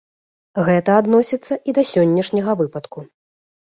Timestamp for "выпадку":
2.63-2.99